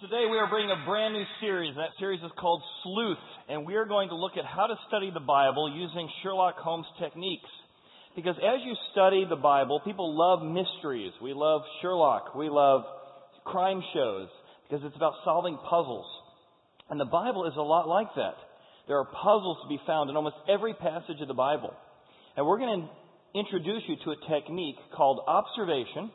[0.00, 1.74] Well, today we are bringing a brand new series.
[1.76, 5.10] That series is called Sleuth, and we are going to look at how to study
[5.12, 7.48] the Bible using Sherlock Holmes techniques.
[8.14, 11.12] Because as you study the Bible, people love mysteries.
[11.22, 12.34] We love Sherlock.
[12.34, 12.82] We love
[13.44, 14.28] crime shows
[14.68, 16.06] because it's about solving puzzles.
[16.90, 18.34] And the Bible is a lot like that.
[18.88, 21.74] There are puzzles to be found in almost every passage of the Bible.
[22.36, 26.10] And we're going to introduce you to a technique called observation,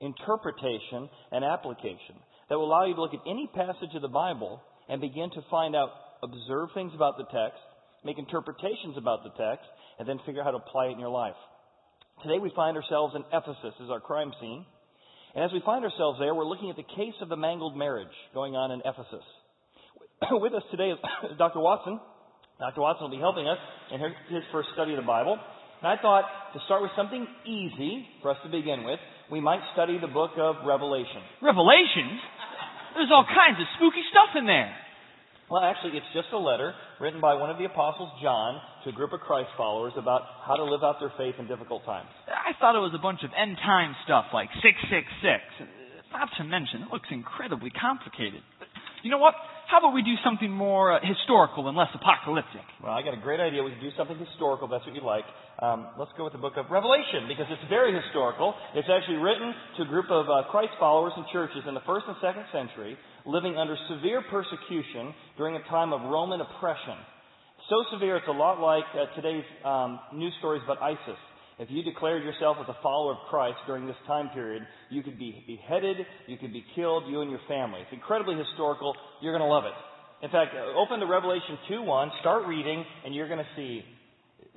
[0.00, 2.16] interpretation, and application
[2.48, 5.42] that will allow you to look at any passage of the Bible and begin to
[5.50, 5.90] find out,
[6.22, 7.58] observe things about the text,
[8.04, 9.66] make interpretations about the text,
[9.98, 11.36] and then figure out how to apply it in your life.
[12.22, 14.64] Today we find ourselves in Ephesus as our crime scene.
[15.34, 18.14] And as we find ourselves there, we're looking at the case of the mangled marriage
[18.32, 19.24] going on in Ephesus.
[20.30, 20.98] With us today is
[21.38, 21.60] Dr.
[21.60, 22.00] Watson.
[22.58, 22.80] Dr.
[22.80, 23.58] Watson will be helping us
[23.92, 25.36] in his first study of the Bible.
[25.82, 26.24] And I thought
[26.54, 28.98] to start with something easy for us to begin with,
[29.30, 31.20] we might study the book of Revelation.
[31.42, 32.16] Revelations?
[32.96, 34.72] There's all kinds of spooky stuff in there.
[35.52, 38.96] Well, actually, it's just a letter written by one of the apostles, John, to a
[38.96, 42.08] group of Christ followers about how to live out their faith in difficult times.
[42.26, 45.12] I thought it was a bunch of end time stuff like 666.
[46.10, 48.40] Not to mention, it looks incredibly complicated.
[48.58, 48.72] But
[49.04, 49.36] you know what?
[49.66, 52.62] How about we do something more uh, historical and less apocalyptic?
[52.78, 53.66] Well, I got a great idea.
[53.66, 54.70] We can do something historical.
[54.70, 55.26] That's what you like.
[55.58, 58.54] Um, let's go with the book of Revelation because it's very historical.
[58.78, 62.06] It's actually written to a group of uh, Christ followers and churches in the first
[62.06, 62.94] and second century,
[63.26, 66.94] living under severe persecution during a time of Roman oppression.
[67.66, 71.18] So severe, it's a lot like uh, today's um, news stories about ISIS.
[71.58, 75.18] If you declared yourself as a follower of Christ during this time period, you could
[75.18, 77.80] be beheaded, you could be killed, you and your family.
[77.80, 78.94] It's incredibly historical.
[79.22, 79.72] You're going to love it.
[80.24, 83.84] In fact, uh, open to Revelation 2:1, start reading, and you're going to see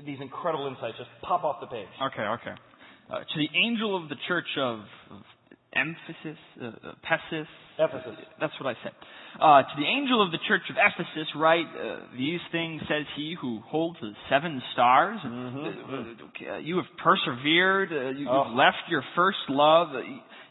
[0.05, 1.87] these incredible insights just pop off the page.
[2.01, 2.55] Okay, okay.
[3.09, 4.79] Uh, to the angel of the church of,
[5.11, 5.21] of
[5.73, 7.47] Emphasis, uh, uh Pessis.
[7.79, 8.17] Ephesus.
[8.41, 8.91] That's what I said.
[9.39, 13.37] Uh, to the angel of the church of Ephesus, write uh, these things, says he
[13.39, 15.19] who holds the seven stars.
[15.23, 16.43] Mm-hmm.
[16.43, 17.93] Uh, you have persevered.
[17.93, 19.95] Uh, you, have left your first love.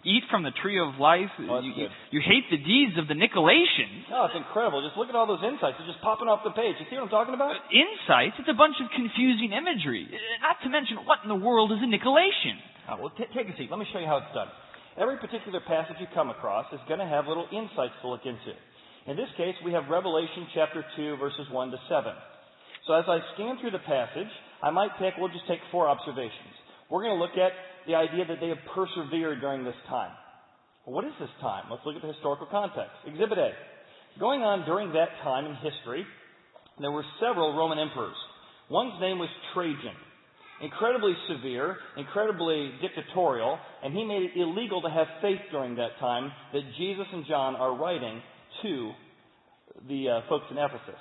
[0.07, 1.29] eat from the tree of life.
[1.51, 4.09] Oh, you, you, hate the deeds of the Nicolaitans.
[4.09, 4.81] No, it's incredible.
[4.81, 5.77] Just look at all those insights.
[5.77, 6.79] They're just popping off the page.
[6.81, 7.59] You see what I'm talking about?
[7.75, 8.39] insights?
[8.39, 10.07] It's a bunch of confusing imagery.
[10.41, 12.57] Not to mention, what in the world is a Nicolaitan?
[12.89, 13.69] Oh, well, t- take a seat.
[13.69, 14.49] Let me show you how it's done.
[14.99, 18.51] Every particular passage you come across is going to have little insights to look into.
[19.07, 22.11] In this case, we have Revelation chapter 2, verses 1 to 7.
[22.87, 24.27] So as I scan through the passage,
[24.61, 26.51] I might pick, we'll just take four observations.
[26.91, 27.55] We're going to look at
[27.87, 30.11] the idea that they have persevered during this time.
[30.83, 31.71] What is this time?
[31.71, 32.99] Let's look at the historical context.
[33.07, 33.55] Exhibit A.
[34.19, 36.03] Going on during that time in history,
[36.81, 38.19] there were several Roman emperors.
[38.69, 39.95] One's name was Trajan
[40.63, 46.31] incredibly severe, incredibly dictatorial, and he made it illegal to have faith during that time
[46.53, 48.21] that Jesus and John are writing
[48.63, 48.93] to
[49.89, 51.01] the uh, folks in Ephesus.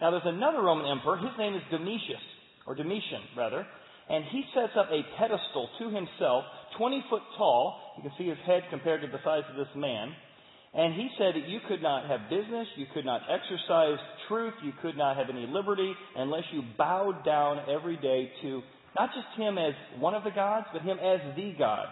[0.00, 1.16] Now, there's another Roman emperor.
[1.16, 2.22] His name is Domitius,
[2.66, 3.66] or Domitian, rather,
[4.08, 6.44] and he sets up a pedestal to himself,
[6.78, 7.80] 20 foot tall.
[7.96, 10.12] You can see his head compared to the size of this man.
[10.74, 14.72] And he said that you could not have business, you could not exercise truth, you
[14.82, 18.60] could not have any liberty unless you bowed down every day to
[18.98, 21.86] not just him as one of the gods, but him as the God.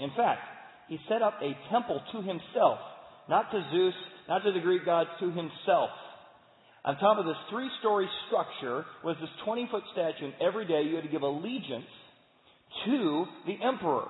[0.00, 0.40] In fact,
[0.88, 2.78] he set up a temple to himself,
[3.28, 3.94] not to Zeus,
[4.28, 5.90] not to the Greek gods, to himself.
[6.84, 10.82] On top of this three story structure was this 20 foot statue, and every day
[10.82, 11.84] you had to give allegiance
[12.86, 14.08] to the emperor.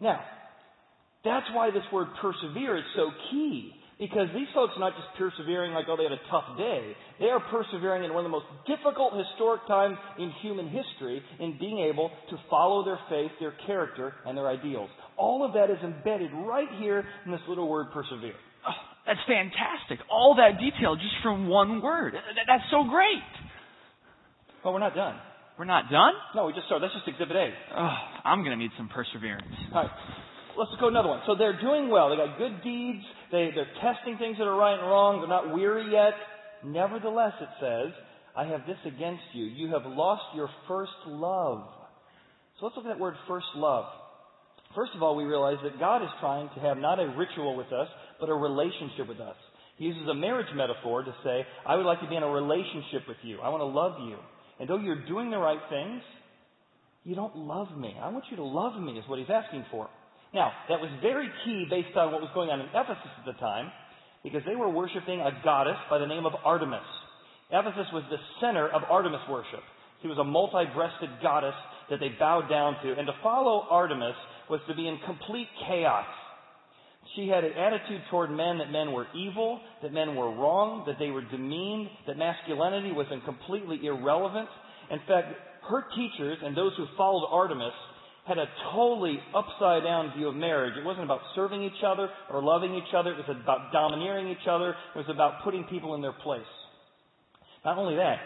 [0.00, 0.20] Now,
[1.24, 3.72] that's why this word persevere is so key.
[3.98, 6.94] Because these folks are not just persevering like, oh, they had a tough day.
[7.18, 11.58] They are persevering in one of the most difficult historic times in human history in
[11.58, 14.88] being able to follow their faith, their character, and their ideals.
[15.16, 18.38] All of that is embedded right here in this little word persevere.
[18.62, 19.98] Oh, that's fantastic.
[20.08, 22.14] All that detail just from one word.
[22.46, 23.26] That's so great.
[24.64, 25.18] Well, we're not done.
[25.58, 26.14] We're not done?
[26.36, 26.86] No, we just started.
[26.86, 27.50] That's just exhibit A.
[27.74, 29.50] Oh, I'm going to need some perseverance.
[29.74, 29.90] All right.
[30.56, 31.20] Let's go another one.
[31.26, 32.10] So they're doing well.
[32.10, 33.02] They got good deeds.
[33.30, 35.20] They, they're testing things that are right and wrong.
[35.20, 36.14] They're not weary yet.
[36.64, 37.92] Nevertheless, it says,
[38.36, 39.44] I have this against you.
[39.44, 41.68] You have lost your first love.
[42.58, 43.86] So let's look at that word first love.
[44.74, 47.68] First of all, we realize that God is trying to have not a ritual with
[47.68, 47.88] us,
[48.20, 49.36] but a relationship with us.
[49.76, 53.06] He uses a marriage metaphor to say, I would like to be in a relationship
[53.06, 53.38] with you.
[53.40, 54.16] I want to love you.
[54.58, 56.02] And though you're doing the right things,
[57.04, 57.94] you don't love me.
[58.00, 59.88] I want you to love me, is what he's asking for.
[60.34, 63.38] Now, that was very key based on what was going on in Ephesus at the
[63.40, 63.72] time,
[64.22, 66.84] because they were worshiping a goddess by the name of Artemis.
[67.50, 69.64] Ephesus was the center of Artemis worship.
[70.02, 71.54] She was a multi-breasted goddess
[71.90, 72.92] that they bowed down to.
[72.92, 74.14] And to follow Artemis
[74.50, 76.06] was to be in complete chaos.
[77.16, 80.96] She had an attitude toward men that men were evil, that men were wrong, that
[80.98, 84.48] they were demeaned, that masculinity was completely irrelevant.
[84.90, 85.32] In fact,
[85.70, 87.72] her teachers and those who followed Artemis
[88.28, 90.74] had a totally upside down view of marriage.
[90.78, 93.12] It wasn't about serving each other or loving each other.
[93.12, 94.70] It was about domineering each other.
[94.94, 96.42] It was about putting people in their place.
[97.64, 98.18] Not only that,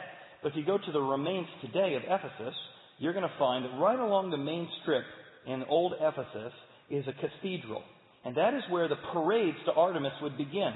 [0.43, 2.55] but if you go to the remains today of Ephesus,
[2.99, 5.05] you're going to find that right along the main strip
[5.47, 6.53] in old Ephesus
[6.91, 7.83] is a cathedral.
[8.25, 10.73] And that is where the parades to Artemis would begin.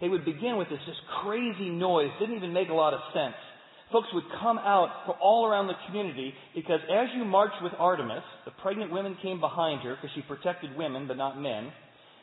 [0.00, 3.34] They would begin with this just crazy noise, didn't even make a lot of sense.
[3.92, 8.24] Folks would come out from all around the community because as you marched with Artemis,
[8.44, 11.70] the pregnant women came behind her because she protected women but not men.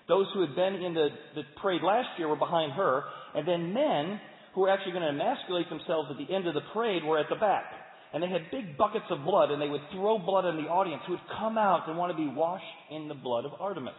[0.08, 3.04] Those who had been in the, the parade last year were behind her.
[3.36, 4.20] And then men
[4.54, 7.28] who were actually going to emasculate themselves at the end of the parade were at
[7.30, 7.66] the back.
[8.14, 11.02] And they had big buckets of blood and they would throw blood on the audience
[11.08, 13.94] who would come out and want to be washed in the blood of Artemis.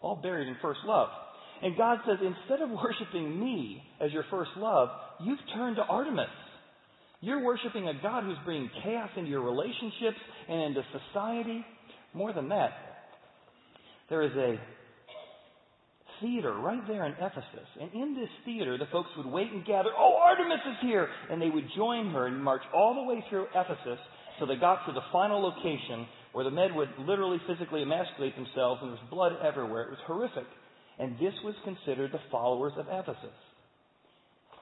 [0.00, 1.08] All buried in first love.
[1.62, 4.88] And God says, instead of worshiping me as your first love,
[5.22, 6.26] you've turned to Artemis.
[7.26, 10.16] You're worshiping a God who's bringing chaos into your relationships
[10.48, 11.66] and into society.
[12.14, 12.70] More than that,
[14.08, 14.54] there is a
[16.20, 17.68] theater right there in Ephesus.
[17.80, 21.08] And in this theater, the folks would wait and gather, oh, Artemis is here!
[21.28, 23.98] And they would join her and march all the way through Ephesus
[24.38, 28.82] so they got to the final location where the men would literally physically emasculate themselves
[28.82, 29.82] and there was blood everywhere.
[29.82, 30.46] It was horrific.
[31.00, 33.34] And this was considered the followers of Ephesus.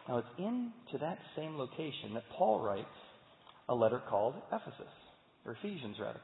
[0.08, 2.86] Now, it's into that same location that Paul writes
[3.68, 4.92] a letter called Ephesus,
[5.46, 6.20] or Ephesians, rather.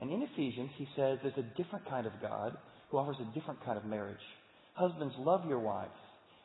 [0.00, 2.56] And in Ephesians, he says there's a different kind of God
[2.90, 4.16] who offers a different kind of marriage.
[4.74, 5.90] Husbands, love your wives.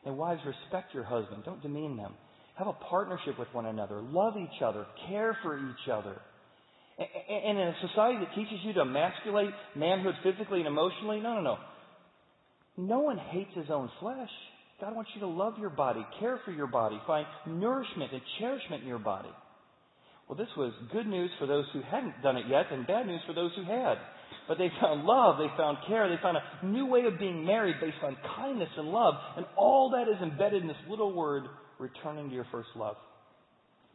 [0.04, 1.42] And wives, respect your husband.
[1.44, 2.14] Don't demean them.
[2.56, 4.00] Have a partnership with one another.
[4.00, 4.86] Love each other.
[5.08, 6.16] Care for each other.
[6.98, 11.40] And in a society that teaches you to emasculate manhood physically and emotionally, no, no,
[11.42, 11.56] no.
[12.76, 14.30] No one hates his own flesh.
[14.80, 18.82] God wants you to love your body, care for your body, find nourishment and cherishment
[18.82, 19.28] in your body.
[20.28, 23.20] Well, this was good news for those who hadn't done it yet and bad news
[23.26, 23.98] for those who had.
[24.48, 27.76] But they found love, they found care, they found a new way of being married
[27.80, 29.14] based on kindness and love.
[29.36, 31.44] And all that is embedded in this little word,
[31.78, 32.96] returning to your first love.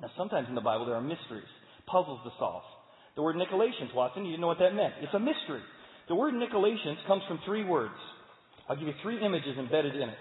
[0.02, 1.48] Now, sometimes in the Bible there are mysteries,
[1.88, 2.64] puzzles to solve.
[3.16, 4.94] The word Nicolations, Watson, you didn't know what that meant.
[5.02, 5.64] It's a mystery.
[6.10, 7.96] The word Nicolations comes from three words.
[8.68, 10.18] I'll give you three images embedded in it.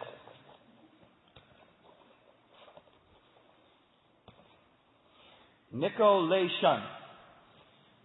[5.75, 6.81] Nicolation.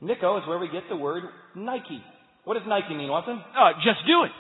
[0.02, 1.24] Nico is where we get the word
[1.56, 2.02] Nike.
[2.44, 3.38] What does Nike mean, Watson?
[3.38, 4.32] Uh, just do it.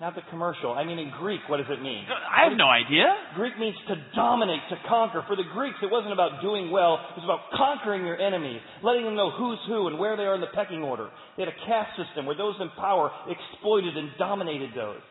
[0.00, 0.72] Not the commercial.
[0.72, 2.08] I mean, in Greek, what does it mean?
[2.08, 3.04] I have no idea.
[3.36, 5.22] Greek means to dominate, to conquer.
[5.28, 6.96] For the Greeks, it wasn't about doing well.
[7.12, 10.34] It was about conquering your enemies, letting them know who's who and where they are
[10.34, 11.10] in the pecking order.
[11.36, 15.04] They had a caste system where those in power exploited and dominated those.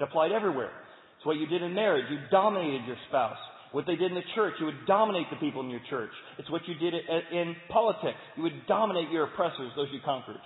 [0.00, 0.74] It applied everywhere.
[1.18, 2.06] It's what you did in marriage.
[2.10, 3.38] You dominated your spouse.
[3.72, 6.10] What they did in the church, you would dominate the people in your church.
[6.38, 6.94] It's what you did
[7.32, 8.18] in politics.
[8.36, 10.36] You would dominate your oppressors, those you conquered.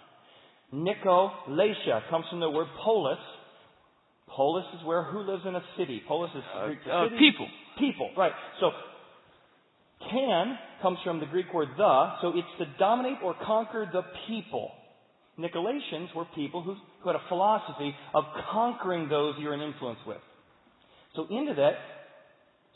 [0.73, 3.19] Nikolasia comes from the word polis.
[4.29, 6.03] Polis is where who lives in a city.
[6.07, 7.17] Polis is uh, Greek uh, city.
[7.19, 7.49] people.
[7.79, 8.33] People, right.
[8.61, 8.71] So
[10.11, 14.71] can comes from the Greek word the, so it's to dominate or conquer the people.
[15.39, 20.21] Nicolaitans were people who, who had a philosophy of conquering those you're in influence with.
[21.15, 21.73] So into that,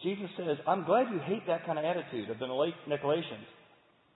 [0.02, 3.48] Jesus says, I'm glad you hate that kind of attitude of the Nicolaitans.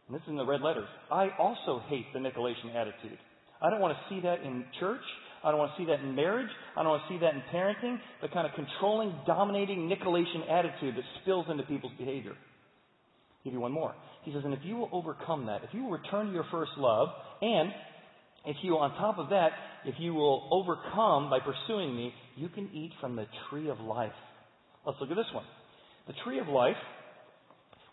[0.06, 0.88] And this is in the red letters.
[1.10, 3.18] I also hate the Nicolaitan attitude.
[3.62, 5.00] I don't want to see that in church.
[5.42, 6.48] I don't want to see that in marriage.
[6.76, 7.98] I don't want to see that in parenting.
[8.22, 12.32] The kind of controlling, dominating Nicolaitan attitude that spills into people's behavior.
[12.32, 13.94] I'll give you one more.
[14.24, 16.72] He says, and if you will overcome that, if you will return to your first
[16.78, 17.08] love,
[17.42, 17.70] and
[18.46, 19.50] if you, on top of that,
[19.84, 24.12] if you will overcome by pursuing me, you can eat from the tree of life.
[24.86, 25.44] Let's look at this one.
[26.06, 26.76] The tree of life,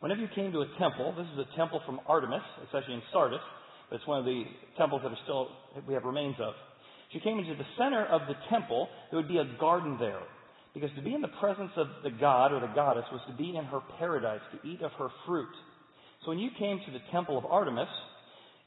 [0.01, 3.03] whenever you came to a temple, this is a temple from Artemis, it's actually in
[3.13, 3.39] Sardis,
[3.89, 4.43] but it's one of the
[4.77, 5.47] temples that are still,
[5.87, 6.53] we have remains of.
[7.07, 10.19] If you came into the center of the temple, there would be a garden there.
[10.73, 13.55] Because to be in the presence of the god or the goddess was to be
[13.55, 15.51] in her paradise, to eat of her fruit.
[16.23, 17.89] So when you came to the temple of Artemis,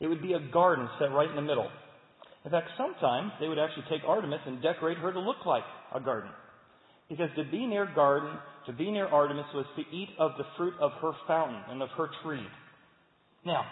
[0.01, 1.69] it would be a garden set right in the middle.
[2.45, 6.01] In fact, sometimes they would actually take Artemis and decorate her to look like a
[6.01, 6.31] garden.
[7.09, 10.75] Because to be near garden, to be near Artemis was to eat of the fruit
[10.81, 12.47] of her fountain and of her tree.
[13.45, 13.65] Now,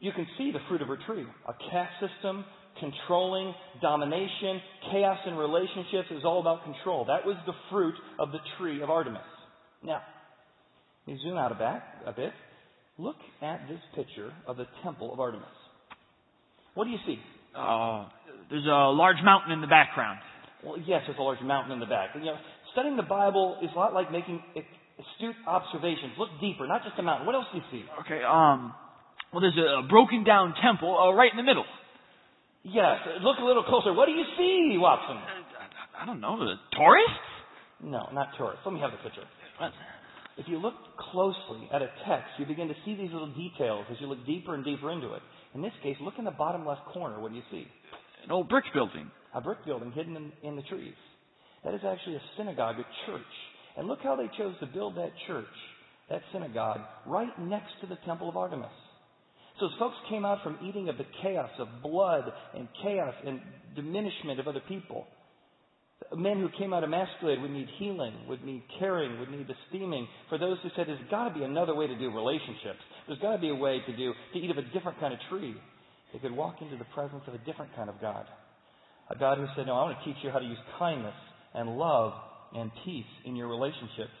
[0.00, 1.24] you can see the fruit of her tree.
[1.48, 2.44] A caste system,
[2.78, 7.04] controlling, domination, chaos in relationships is all about control.
[7.06, 9.22] That was the fruit of the tree of Artemis.
[9.82, 10.02] Now,
[11.06, 12.32] let me zoom out a, back, a bit.
[12.98, 15.46] Look at this picture of the temple of Artemis.
[16.74, 17.18] What do you see?
[17.56, 18.06] Uh,
[18.50, 20.18] there's a large mountain in the background.
[20.64, 22.10] Well, yes, there's a large mountain in the back.
[22.14, 22.36] You know,
[22.74, 26.12] studying the Bible is a lot like making astute observations.
[26.18, 27.26] Look deeper, not just a mountain.
[27.26, 27.82] What else do you see?
[28.04, 28.74] Okay, um,
[29.32, 31.64] well, there's a broken down temple uh, right in the middle.
[32.62, 33.92] Yes, look a little closer.
[33.92, 35.16] What do you see, Watson?
[35.16, 36.38] I, I don't know.
[36.38, 37.28] The tourists?
[37.82, 38.62] No, not tourists.
[38.64, 39.26] Let me have the picture.
[40.36, 40.74] If you look
[41.12, 44.54] closely at a text, you begin to see these little details as you look deeper
[44.54, 45.22] and deeper into it.
[45.54, 47.20] In this case, look in the bottom left corner.
[47.20, 47.66] What do you see?
[48.24, 49.10] An old brick building.
[49.34, 50.94] A brick building hidden in, in the trees.
[51.64, 53.22] That is actually a synagogue, a church.
[53.76, 55.46] And look how they chose to build that church,
[56.10, 58.68] that synagogue, right next to the temple of Artemis.
[59.58, 63.40] So as folks came out from eating of the chaos of blood and chaos and
[63.74, 65.06] diminishment of other people,
[66.14, 70.06] men who came out emasculated would need healing, would need caring, would need esteeming.
[70.28, 73.32] For those who said there's got to be another way to do relationships, there's got
[73.32, 75.54] to be a way to do to eat of a different kind of tree.
[76.12, 78.26] They could walk into the presence of a different kind of God,
[79.10, 81.14] a God who said, "No, I want to teach you how to use kindness
[81.54, 82.12] and love
[82.54, 84.12] and peace in your relationships."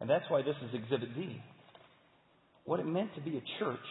[0.00, 1.42] And that's why this is Exhibit D.
[2.64, 3.86] What it meant to be a church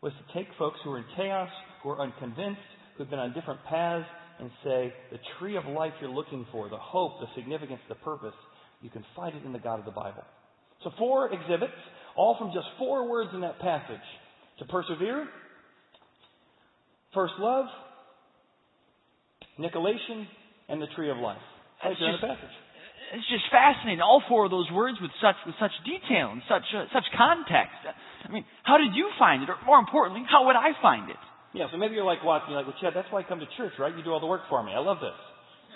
[0.00, 1.50] was to take folks who were in chaos,
[1.82, 2.60] who were unconvinced,
[2.96, 4.06] who'd been on different paths,
[4.38, 8.34] and say, the tree of life you're looking for, the hope, the significance, the purpose,
[8.82, 10.24] you can find it in the God of the Bible.
[10.82, 11.72] So four exhibits,
[12.16, 13.96] all from just four words in that passage.
[14.58, 15.26] To persevere,
[17.14, 17.66] first love,
[19.56, 20.26] Nicolation,
[20.68, 21.38] and the tree of life.
[21.84, 22.54] Right there in the passage.
[23.14, 24.00] It's just fascinating.
[24.00, 27.78] All four of those words with such with such detail and such uh, such context.
[28.24, 29.48] I mean, how did you find it?
[29.52, 31.20] Or more importantly, how would I find it?
[31.54, 33.46] Yeah, so maybe you're like watching, you're like, well, Chad, that's why I come to
[33.56, 33.94] church, right?
[33.94, 34.72] You do all the work for me.
[34.74, 35.14] I love this.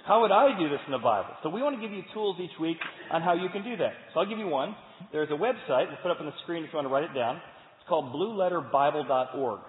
[0.09, 1.31] How would I do this in the Bible?
[1.45, 2.79] So we want to give you tools each week
[3.13, 3.93] on how you can do that.
[4.13, 4.75] So I'll give you one.
[5.13, 5.87] There's a website.
[5.87, 7.37] We'll put up on the screen if you want to write it down.
[7.79, 9.61] It's called blueletterbible.org.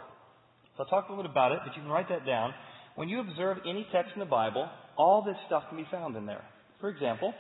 [0.77, 2.53] So I'll talk a little bit about it, but you can write that down.
[2.95, 4.67] When you observe any text in the Bible,
[4.99, 6.43] all this stuff can be found in there.
[6.81, 7.33] For example,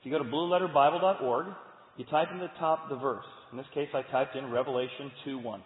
[0.00, 1.46] if you go to blueletterbible.org,
[1.98, 3.26] you type in the top the verse.
[3.52, 5.60] In this case, I typed in Revelation 2:1,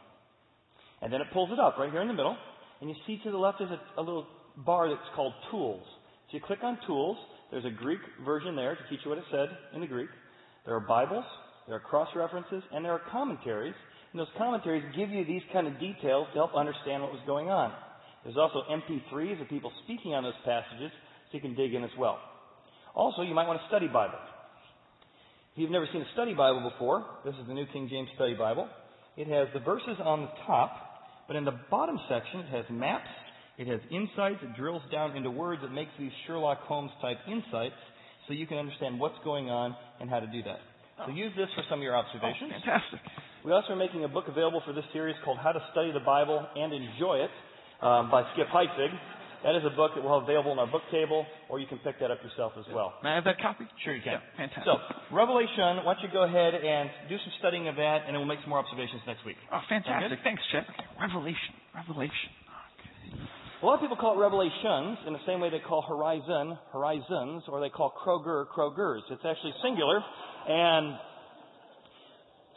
[1.01, 2.37] And then it pulls it up right here in the middle.
[2.81, 4.27] And you see to the left is a, a little
[4.57, 5.85] bar that's called Tools.
[6.29, 7.17] So you click on Tools.
[7.51, 10.11] There's a Greek version there to teach you what it said in the Greek.
[10.67, 11.25] There are Bibles,
[11.67, 13.75] there are cross references, and there are commentaries.
[14.13, 17.49] And those commentaries give you these kind of details to help understand what was going
[17.49, 17.73] on.
[18.25, 20.91] There's also MP3s of people speaking on those passages,
[21.31, 22.19] so you can dig in as well.
[22.95, 24.19] Also, you might want a study Bible.
[25.55, 28.35] If you've never seen a study Bible before, this is the New King James Study
[28.35, 28.69] Bible.
[29.17, 30.73] It has the verses on the top,
[31.27, 33.11] but in the bottom section, it has maps,
[33.59, 37.75] it has insights, it drills down into words, it makes these Sherlock Holmes type insights
[38.27, 40.61] so you can understand what's going on and how to do that.
[41.07, 42.51] So use this for some of your observations.
[42.55, 43.01] Oh, fantastic.
[43.45, 46.05] We also are making a book available for this series called How to Study the
[46.05, 47.31] Bible and Enjoy It
[47.83, 48.91] um, by Skip Heitzig.
[49.45, 51.79] That is a book that we'll have available on our book table, or you can
[51.79, 52.95] pick that up yourself as well.
[53.07, 53.65] May I have that copy?
[53.85, 54.19] Sure, you can.
[54.19, 54.67] Yeah, fantastic.
[54.67, 54.83] So,
[55.15, 58.27] Revelation, why don't you go ahead and do some studying of that, and then we'll
[58.27, 59.39] make some more observations next week.
[59.55, 60.19] Oh, fantastic.
[60.27, 60.67] Thanks, Chet.
[60.67, 60.87] Okay.
[60.99, 61.55] Revelation.
[61.71, 62.31] Revelation.
[62.83, 63.15] Okay.
[63.63, 67.47] A lot of people call it Revelations in the same way they call horizon horizons,
[67.47, 69.07] or they call Kroger Krogers.
[69.07, 70.03] It's actually singular,
[70.51, 70.99] and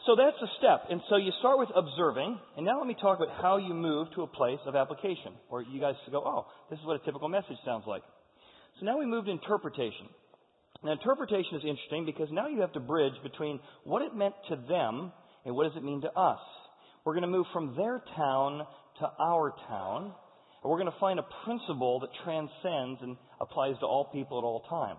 [0.05, 0.85] so that's a step.
[0.89, 4.07] And so you start with observing, and now let me talk about how you move
[4.15, 7.29] to a place of application, where you guys go, oh, this is what a typical
[7.29, 8.01] message sounds like.
[8.79, 10.07] So now we move to interpretation.
[10.83, 14.55] Now interpretation is interesting because now you have to bridge between what it meant to
[14.55, 15.11] them
[15.45, 16.39] and what does it mean to us.
[17.05, 18.65] We're going to move from their town
[18.99, 20.13] to our town,
[20.63, 24.43] and we're going to find a principle that transcends and applies to all people at
[24.43, 24.97] all time.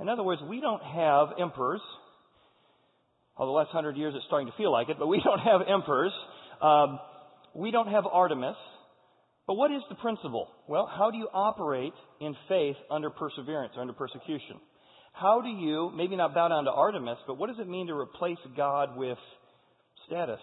[0.00, 1.80] In other words, we don't have emperors,
[3.36, 5.60] although the last hundred years it's starting to feel like it, but we don't have
[5.68, 6.12] emperors.
[6.60, 6.98] Um,
[7.54, 8.56] we don't have Artemis.
[9.46, 10.48] But what is the principle?
[10.68, 14.56] Well, how do you operate in faith under perseverance, or under persecution?
[15.12, 17.94] How do you, maybe not bow down to Artemis, but what does it mean to
[17.94, 19.18] replace God with
[20.06, 20.40] status,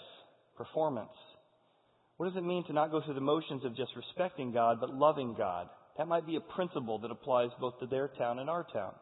[0.55, 1.09] performance?
[2.17, 4.93] What does it mean to not go through the motions of just respecting God, but
[4.93, 5.67] loving God?
[5.97, 8.93] That might be a principle that applies both to their town and our town.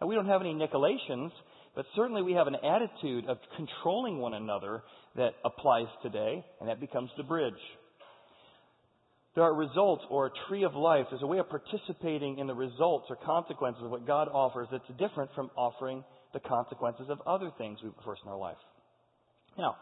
[0.00, 1.32] Now, we don't have any Nicolations,
[1.74, 4.82] but certainly we have an attitude of controlling one another
[5.16, 7.54] that applies today, and that becomes the bridge.
[9.34, 11.06] There are results or a tree of life.
[11.10, 14.84] There's a way of participating in the results or consequences of what God offers that's
[14.98, 18.58] different from offering the consequences of other things we first in our life.
[19.56, 19.76] Now,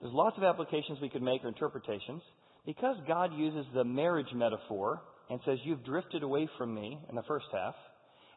[0.00, 2.22] there's lots of applications we could make or interpretations.
[2.64, 7.22] Because God uses the marriage metaphor and says, You've drifted away from me in the
[7.24, 7.74] first half,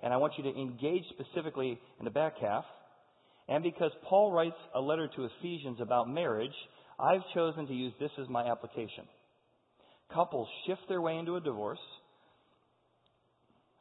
[0.02, 2.66] and I want you to engage specifically in the back half,
[3.48, 6.56] and because Paul writes a letter to Ephesians about marriage,
[7.00, 9.06] I've chosen to use this as my application.
[10.14, 11.80] Couples shift their way into a divorce.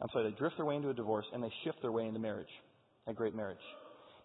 [0.00, 2.18] I'm sorry, they drift their way into a divorce and they shift their way into
[2.18, 2.48] marriage,
[3.06, 3.58] a great marriage.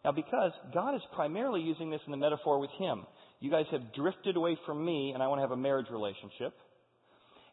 [0.03, 3.05] Now, because God is primarily using this in the metaphor with Him,
[3.39, 6.53] you guys have drifted away from me and I want to have a marriage relationship.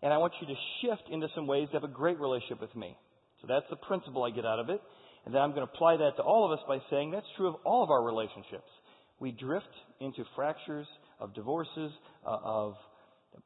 [0.03, 2.75] And I want you to shift into some ways to have a great relationship with
[2.77, 2.97] me.
[3.41, 4.81] So that's the principle I get out of it.
[5.27, 7.49] And then I'm going to apply that to all of us by saying that's true
[7.49, 8.71] of all of our relationships.
[9.19, 9.67] We drift
[10.01, 10.87] into fractures
[11.19, 11.91] of divorces,
[12.25, 12.75] uh, of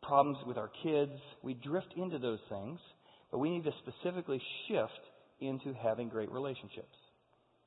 [0.02, 1.12] problems with our kids.
[1.42, 2.78] We drift into those things,
[3.30, 5.00] but we need to specifically shift
[5.40, 6.94] into having great relationships.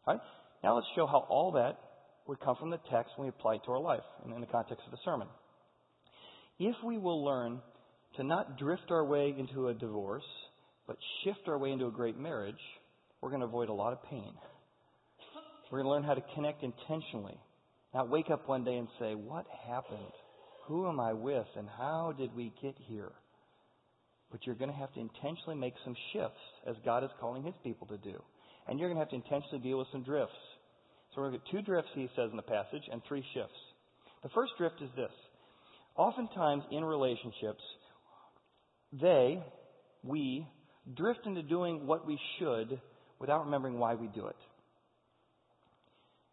[0.05, 0.24] All right?
[0.63, 1.79] Now let's show how all that
[2.27, 4.48] would come from the text when we apply it to our life and in the
[4.48, 5.27] context of the sermon.
[6.60, 7.60] If we will learn
[8.17, 10.24] to not drift our way into a divorce,
[10.86, 12.55] but shift our way into a great marriage,
[13.24, 14.34] we're going to avoid a lot of pain.
[15.72, 17.39] We're going to learn how to connect intentionally,
[17.94, 20.12] not wake up one day and say, What happened?
[20.68, 21.48] Who am I with?
[21.56, 23.12] And how did we get here?
[24.30, 27.56] But you're going to have to intentionally make some shifts as God is calling His
[27.63, 28.22] people to do.
[28.68, 30.36] And you're going to have to intentionally deal with some drifts.
[31.15, 33.56] So we're going to get two drifts, he says in the passage, and three shifts.
[34.24, 35.12] The first drift is this.
[35.96, 37.63] Oftentimes in relationships,
[38.92, 39.42] they,
[40.03, 40.46] we,
[40.94, 42.82] drift into doing what we should
[43.24, 44.36] without remembering why we do it.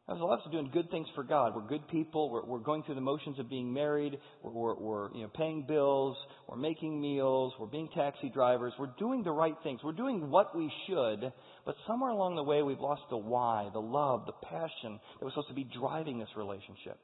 [0.08, 1.54] There's a lot of doing good things for God.
[1.54, 2.30] We're good people.
[2.30, 4.18] We're, we're going through the motions of being married.
[4.42, 6.16] We're, we're, we're, you know, paying bills.
[6.48, 7.52] We're making meals.
[7.60, 8.72] We're being taxi drivers.
[8.76, 9.78] We're doing the right things.
[9.84, 11.32] We're doing what we should.
[11.64, 15.32] But somewhere along the way, we've lost the why, the love, the passion that was
[15.32, 16.98] supposed to be driving this relationship.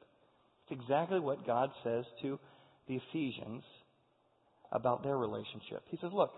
[0.69, 2.41] It's exactly what God says to
[2.89, 3.63] the Ephesians
[4.73, 5.85] about their relationship.
[5.91, 6.33] He says, look,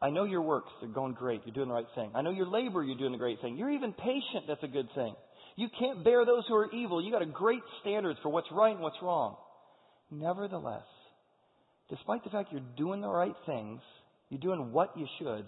[0.00, 2.12] I know your works, they're going great, you're doing the right thing.
[2.14, 3.56] I know your labor, you're doing the great thing.
[3.56, 5.14] You're even patient, that's a good thing.
[5.56, 7.04] You can't bear those who are evil.
[7.04, 9.36] You got a great standards for what's right and what's wrong.
[10.10, 10.84] Nevertheless,
[11.90, 13.80] despite the fact you're doing the right things,
[14.30, 15.46] you're doing what you should,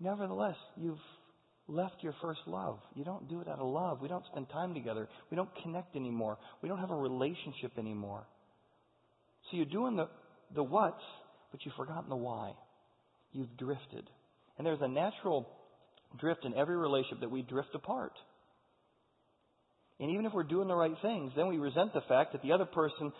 [0.00, 0.98] nevertheless, you've
[1.68, 2.78] left your first love.
[2.94, 4.00] You don't do it out of love.
[4.00, 5.08] We don't spend time together.
[5.30, 6.38] We don't connect anymore.
[6.62, 8.26] We don't have a relationship anymore.
[9.50, 10.08] So you're doing the,
[10.54, 11.02] the what's,
[11.50, 12.52] but you've forgotten the why.
[13.32, 14.08] You've drifted.
[14.58, 15.48] And there's a natural
[16.18, 18.12] drift in every relationship that we drift apart.
[19.98, 22.52] And even if we're doing the right things, then we resent the fact that the
[22.52, 23.12] other person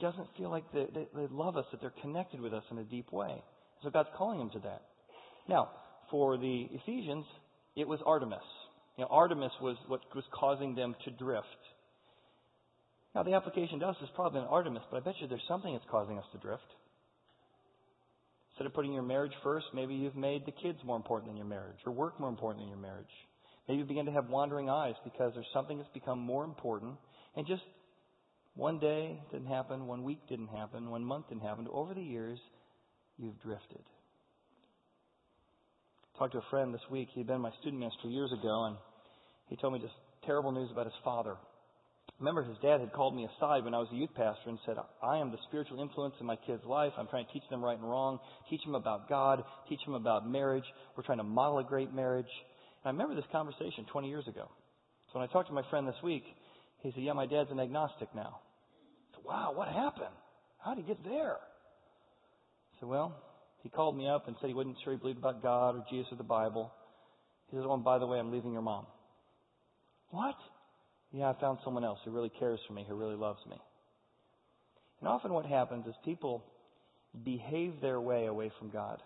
[0.00, 2.84] doesn't feel like they, they, they love us, that they're connected with us in a
[2.84, 3.42] deep way.
[3.82, 4.82] So God's calling them to that.
[5.48, 5.70] Now,
[6.10, 7.24] for the Ephesians,
[7.76, 8.38] it was Artemis.
[8.96, 11.46] You know, Artemis was what was causing them to drift.
[13.14, 15.72] Now, the application to us is probably an Artemis, but I bet you there's something
[15.72, 16.66] that's causing us to drift.
[18.58, 21.46] Instead of putting your marriage first, maybe you've made the kids more important than your
[21.46, 23.06] marriage, or work more important than your marriage.
[23.68, 26.96] Maybe you begin to have wandering eyes because there's something that's become more important.
[27.36, 27.62] And just
[28.56, 31.68] one day didn't happen, one week didn't happen, one month didn't happen.
[31.70, 32.40] Over the years,
[33.16, 33.84] you've drifted.
[36.16, 37.10] I talked to a friend this week.
[37.14, 38.76] He'd been my student minister years ago, and
[39.46, 39.94] he told me just
[40.26, 41.36] terrible news about his father.
[42.18, 44.74] Remember, his dad had called me aside when I was a youth pastor and said,
[45.02, 46.92] I am the spiritual influence in my kid's life.
[46.98, 48.18] I'm trying to teach them right and wrong,
[48.50, 50.64] teach them about God, teach them about marriage.
[50.96, 52.26] We're trying to model a great marriage.
[52.82, 54.48] And I remember this conversation 20 years ago.
[55.12, 56.24] So when I talked to my friend this week,
[56.82, 58.40] he said, Yeah, my dad's an agnostic now.
[58.40, 60.14] I said, Wow, what happened?
[60.58, 61.36] How did he get there?
[61.36, 63.14] I said, Well,
[63.62, 66.08] he called me up and said he wasn't sure he believed about God or Jesus
[66.10, 66.72] or the Bible.
[67.50, 68.86] He says, Oh, and by the way, I'm leaving your mom.
[70.10, 70.34] What?
[71.12, 73.56] Yeah, I found someone else who really cares for me, who really loves me.
[75.00, 76.44] And often what happens is people
[77.24, 79.00] behave their way away from God.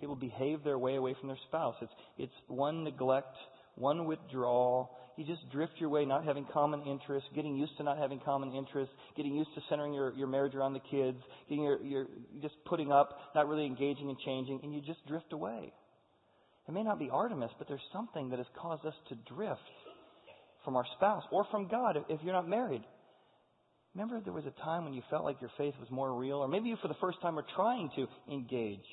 [0.00, 1.76] People behave their way away from their spouse.
[1.80, 3.36] It's, it's one neglect,
[3.74, 4.90] one withdrawal.
[5.16, 8.52] You just drift your way, not having common interests, getting used to not having common
[8.52, 12.06] interests, getting used to centering your, your marriage around the kids, getting your, your,
[12.40, 15.72] just putting up, not really engaging and changing, and you just drift away.
[16.68, 19.60] It may not be Artemis, but there's something that has caused us to drift
[20.64, 22.82] from our spouse or from God if you're not married.
[23.94, 26.48] Remember there was a time when you felt like your faith was more real, or
[26.48, 28.86] maybe you for the first time were trying to engage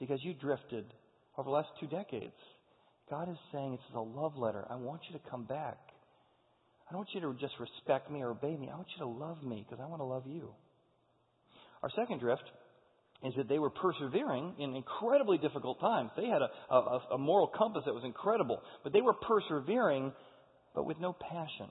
[0.00, 0.86] because you drifted
[1.36, 2.32] over the last two decades.
[3.10, 4.64] God is saying it's a love letter.
[4.70, 5.78] I want you to come back.
[6.88, 8.68] I don't want you to just respect me or obey me.
[8.72, 10.50] I want you to love me because I want to love you.
[11.82, 12.44] Our second drift
[13.24, 16.10] is that they were persevering in incredibly difficult times.
[16.16, 20.12] They had a, a, a moral compass that was incredible, but they were persevering,
[20.76, 21.66] but with no passion.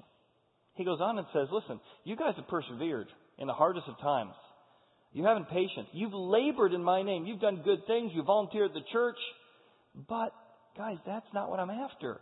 [0.74, 4.34] He goes on and says, Listen, you guys have persevered in the hardest of times.
[5.14, 5.88] You haven't patience.
[5.94, 7.26] You've labored in my name.
[7.26, 8.12] You've done good things.
[8.14, 9.16] You volunteered at the church.
[10.10, 10.34] But,
[10.76, 12.20] guys, that's not what I'm after.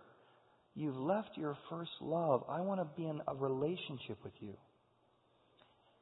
[0.76, 2.44] You've left your first love.
[2.48, 4.54] I want to be in a relationship with you.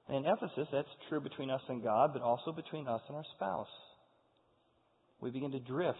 [0.09, 3.25] And in Ephesus, that's true between us and God, but also between us and our
[3.35, 3.67] spouse.
[5.21, 5.99] We begin to drift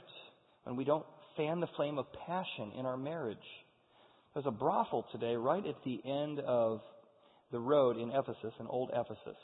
[0.64, 1.06] when we don't
[1.38, 3.38] fan the flame of passion in our marriage.
[4.34, 6.82] There's a brothel today right at the end of
[7.52, 9.38] the road in Ephesus, in old Ephesus.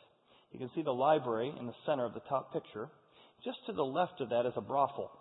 [0.52, 2.90] You can see the library in the center of the top picture.
[3.44, 5.12] Just to the left of that is a brothel.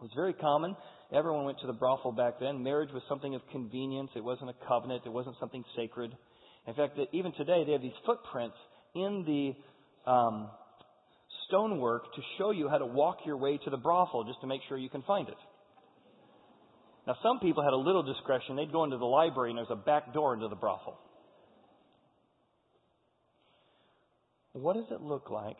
[0.00, 0.76] It was very common.
[1.14, 2.62] Everyone went to the brothel back then.
[2.62, 4.10] Marriage was something of convenience.
[4.16, 5.02] It wasn't a covenant.
[5.06, 6.10] It wasn't something sacred.
[6.66, 8.56] In fact, even today they have these footprints
[8.94, 10.48] in the um,
[11.46, 14.60] stonework to show you how to walk your way to the brothel, just to make
[14.68, 15.36] sure you can find it.
[17.06, 18.56] Now, some people had a little discretion.
[18.56, 20.98] They'd go into the library and there's a back door into the brothel.
[24.52, 25.56] What does it look like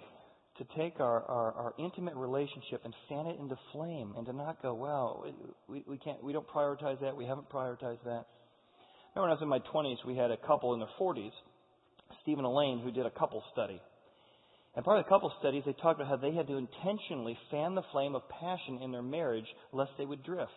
[0.59, 4.61] to take our, our, our, intimate relationship and fan it into flame and to not
[4.61, 5.25] go, well,
[5.67, 8.27] we, we can't, we don't prioritize that, we haven't prioritized that.
[9.15, 11.33] Remember when I was in my 20s, we had a couple in their 40s,
[12.21, 13.81] Steve and Elaine, who did a couple study.
[14.77, 17.75] And part of the couple studies, they talked about how they had to intentionally fan
[17.75, 20.53] the flame of passion in their marriage lest they would drift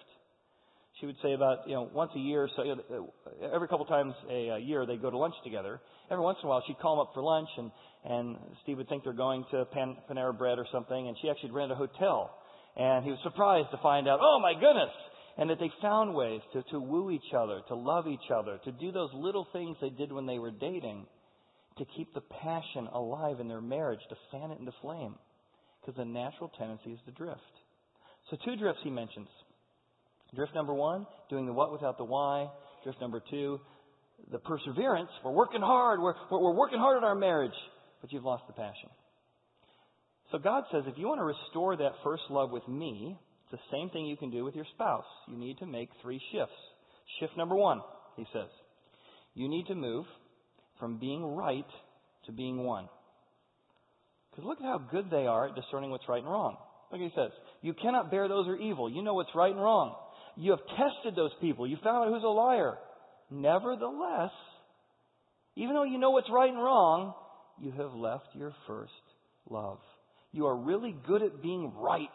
[0.99, 3.13] she would say about, you know, once a year, so you know,
[3.53, 5.81] every couple times a, a year they go to lunch together.
[6.10, 7.71] Every once in a while she'd call him up for lunch and,
[8.05, 11.51] and Steve would think they're going to Pan, Panera Bread or something and she actually
[11.51, 12.31] rent a hotel.
[12.77, 14.91] And he was surprised to find out, oh my goodness!
[15.38, 18.71] And that they found ways to, to woo each other, to love each other, to
[18.71, 21.05] do those little things they did when they were dating,
[21.77, 25.15] to keep the passion alive in their marriage, to fan it into flame.
[25.81, 27.41] Because the natural tendency is to drift.
[28.29, 29.27] So two drifts he mentions.
[30.36, 32.50] Drift number one, doing the what without the why.
[32.84, 33.60] Drift number two,
[34.32, 35.10] the perseverance.
[35.24, 36.00] We're working hard.
[36.00, 37.56] We're, we're working hard at our marriage,
[38.02, 38.89] but you've lost the passion.
[40.32, 43.78] So God says if you want to restore that first love with me, it's the
[43.78, 45.06] same thing you can do with your spouse.
[45.28, 46.56] You need to make three shifts.
[47.19, 47.82] Shift number one,
[48.17, 48.50] he says,
[49.36, 50.06] you need to move
[50.80, 51.65] from being right
[52.26, 52.88] to being one.
[54.32, 56.58] Because look at how good they are at discerning what's right and wrong.
[56.91, 57.32] Look he says.
[57.62, 58.89] You cannot bear those who are evil.
[58.89, 59.95] You know what's right and wrong.
[60.38, 61.67] You have tested those people.
[61.67, 62.76] You found out who's a liar.
[63.32, 64.32] Nevertheless,
[65.56, 67.13] even though you know what's right and wrong,
[67.60, 68.91] you have left your first
[69.50, 69.80] love.
[70.32, 72.10] You are really good at being right,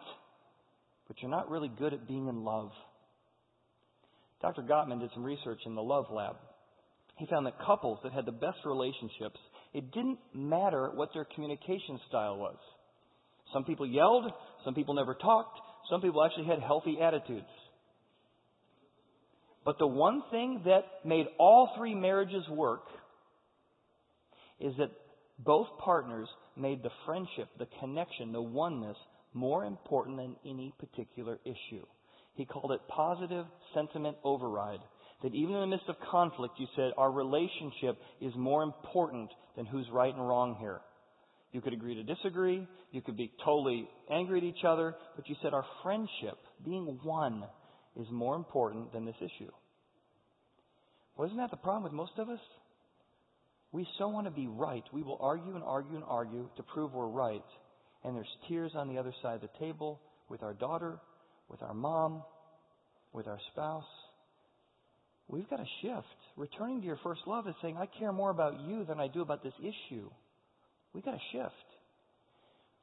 [1.08, 2.70] but you're not really good at being in love.
[4.42, 4.62] Dr.
[4.62, 6.36] Gottman did some research in the Love Lab.
[7.16, 9.38] He found that couples that had the best relationships,
[9.74, 12.56] it didn't matter what their communication style was.
[13.52, 14.30] Some people yelled,
[14.64, 15.58] some people never talked,
[15.90, 17.46] some people actually had healthy attitudes.
[19.64, 22.84] But the one thing that made all three marriages work
[24.58, 24.90] is that
[25.38, 28.96] both partners made the friendship, the connection, the oneness
[29.32, 31.84] more important than any particular issue.
[32.34, 34.80] He called it positive sentiment override.
[35.22, 39.66] That even in the midst of conflict, you said our relationship is more important than
[39.66, 40.80] who's right and wrong here.
[41.52, 42.66] You could agree to disagree.
[42.92, 44.94] You could be totally angry at each other.
[45.16, 47.44] But you said our friendship, being one,
[48.00, 49.50] is more important than this issue.
[51.16, 52.40] Wasn't that the problem with most of us?
[53.72, 54.82] We so want to be right.
[54.92, 57.44] We will argue and argue and argue to prove we're right.
[58.04, 60.98] And there's tears on the other side of the table with our daughter,
[61.48, 62.22] with our mom,
[63.12, 63.84] with our spouse.
[65.28, 66.06] We've got to shift.
[66.36, 69.20] Returning to your first love is saying, I care more about you than I do
[69.20, 70.10] about this issue.
[70.92, 71.54] We've got to shift.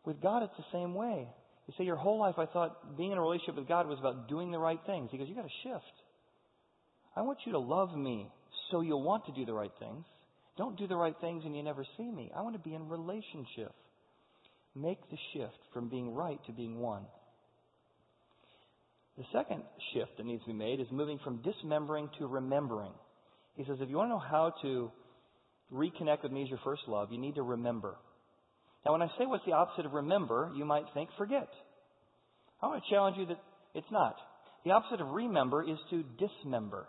[0.06, 1.28] With God, it's the same way.
[1.68, 4.28] You say, Your whole life I thought being in a relationship with God was about
[4.28, 5.10] doing the right things.
[5.12, 5.84] He goes, You've got to shift.
[7.16, 8.30] I want you to love me
[8.72, 10.06] so you'll want to do the right things.
[10.58, 12.32] Don't do the right things and you never see me.
[12.36, 13.74] I want to be in relationship.
[14.76, 17.06] Make the shift from being right to being one.
[19.18, 22.92] The second shift that needs to be made is moving from dismembering to remembering.
[23.56, 24.92] He says, if you want to know how to
[25.74, 27.96] reconnect with me as your first love, you need to remember.
[28.88, 31.50] Now, when I say what's the opposite of remember, you might think forget.
[32.62, 33.40] I want to challenge you that
[33.76, 34.16] it's not.
[34.64, 36.88] The opposite of remember is to dismember.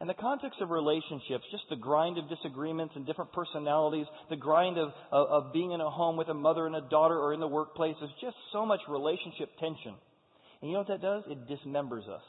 [0.00, 4.78] In the context of relationships, just the grind of disagreements and different personalities, the grind
[4.78, 7.40] of, of, of, being in a home with a mother and a daughter or in
[7.40, 9.92] the workplace, there's just so much relationship tension.
[10.62, 11.24] And you know what that does?
[11.28, 12.22] It dismembers us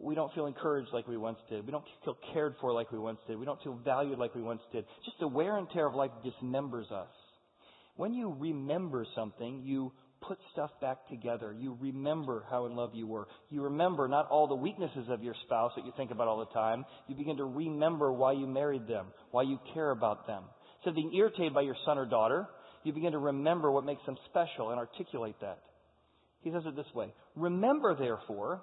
[0.00, 1.64] we don't feel encouraged like we once did.
[1.64, 3.38] We don't feel cared for like we once did.
[3.38, 4.84] We don't feel valued like we once did.
[5.04, 7.08] Just the wear and tear of life dismembers us.
[7.96, 9.92] When you remember something, you
[10.26, 11.54] put stuff back together.
[11.58, 13.26] You remember how in love you were.
[13.50, 16.52] You remember not all the weaknesses of your spouse that you think about all the
[16.52, 16.84] time.
[17.08, 20.44] You begin to remember why you married them, why you care about them.
[20.78, 22.46] Instead of being irritated by your son or daughter,
[22.84, 25.58] you begin to remember what makes them special and articulate that.
[26.42, 28.62] He says it this way Remember, therefore,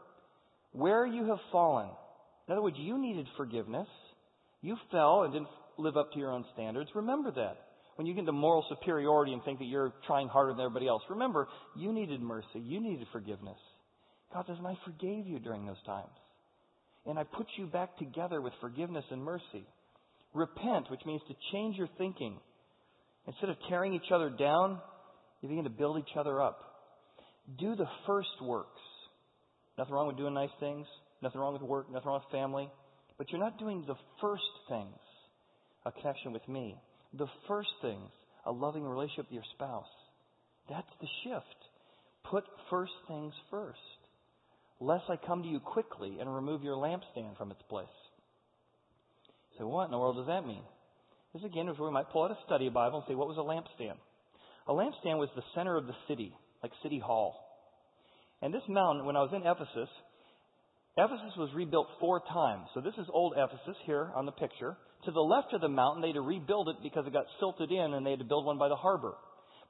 [0.74, 1.90] where you have fallen.
[2.48, 3.88] In other words, you needed forgiveness.
[4.62, 6.90] You fell and didn't live up to your own standards.
[6.94, 7.58] Remember that.
[7.96, 11.04] when you get into moral superiority and think that you're trying harder than everybody else.
[11.10, 12.60] Remember, you needed mercy.
[12.60, 13.58] You needed forgiveness.
[14.34, 16.10] God says, and I forgave you during those times.
[17.06, 19.66] And I put you back together with forgiveness and mercy.
[20.34, 22.40] Repent, which means to change your thinking.
[23.28, 24.80] Instead of tearing each other down,
[25.42, 26.60] you begin to build each other up.
[27.60, 28.80] Do the first works.
[29.78, 30.86] Nothing wrong with doing nice things.
[31.22, 31.92] Nothing wrong with work.
[31.92, 32.70] Nothing wrong with family.
[33.18, 35.00] But you're not doing the first things,
[35.86, 36.76] a connection with me.
[37.18, 38.10] The first things,
[38.46, 39.86] a loving relationship with your spouse.
[40.70, 41.46] That's the shift.
[42.30, 43.80] Put first things first.
[44.80, 47.86] Lest I come to you quickly and remove your lampstand from its place.
[49.58, 50.64] So, what in the world does that mean?
[51.34, 53.38] This again is where we might pull out a study Bible and say, what was
[53.38, 53.96] a lampstand?
[54.68, 57.43] A lampstand was the center of the city, like City Hall.
[58.44, 59.88] And this mountain, when I was in Ephesus,
[61.00, 62.68] Ephesus was rebuilt four times.
[62.76, 64.76] So this is old Ephesus here on the picture.
[65.06, 67.72] To the left of the mountain, they had to rebuild it because it got silted
[67.72, 69.16] in and they had to build one by the harbor.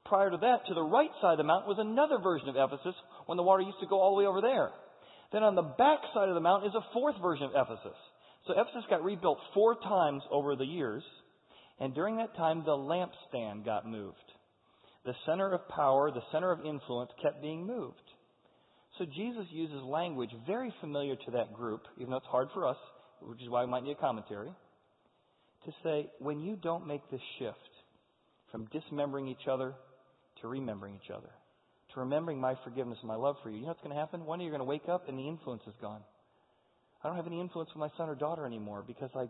[0.04, 2.98] Prior to that, to the right side of the mountain was another version of Ephesus
[3.26, 4.70] when the water used to go all the way over there.
[5.32, 7.96] Then on the back side of the mountain is a fourth version of Ephesus.
[8.46, 11.04] So Ephesus got rebuilt four times over the years.
[11.78, 14.18] And during that time, the lampstand got moved.
[15.06, 18.03] The center of power, the center of influence kept being moved.
[18.98, 22.76] So Jesus uses language very familiar to that group, even though it's hard for us,
[23.20, 24.50] which is why we might need a commentary,
[25.64, 27.58] to say, when you don't make this shift
[28.52, 29.74] from dismembering each other
[30.42, 31.30] to remembering each other,
[31.94, 34.24] to remembering my forgiveness and my love for you, you know what's going to happen?
[34.24, 36.02] One day you're going to wake up and the influence is gone.
[37.02, 39.26] I don't have any influence with my son or daughter anymore because I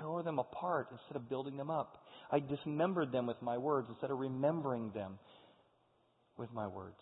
[0.00, 1.98] tore them apart instead of building them up.
[2.30, 5.18] I dismembered them with my words instead of remembering them
[6.36, 7.00] with my words.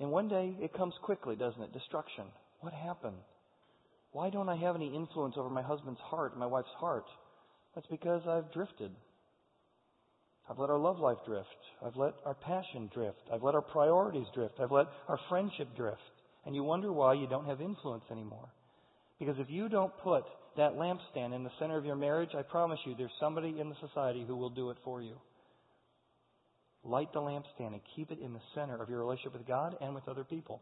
[0.00, 1.72] And one day it comes quickly, doesn't it?
[1.72, 2.24] Destruction.
[2.60, 3.16] What happened?
[4.12, 7.06] Why don't I have any influence over my husband's heart, my wife's heart?
[7.74, 8.92] That's because I've drifted.
[10.48, 11.48] I've let our love life drift.
[11.84, 13.22] I've let our passion drift.
[13.32, 14.54] I've let our priorities drift.
[14.60, 16.00] I've let our friendship drift.
[16.46, 18.48] And you wonder why you don't have influence anymore.
[19.18, 20.24] Because if you don't put
[20.56, 23.76] that lampstand in the center of your marriage, I promise you there's somebody in the
[23.80, 25.14] society who will do it for you.
[26.84, 29.94] Light the lampstand and keep it in the center of your relationship with God and
[29.94, 30.60] with other people.